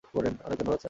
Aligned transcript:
অনেক 0.03 0.33
ধন্যবাদ, 0.41 0.59
স্যার। 0.59 0.79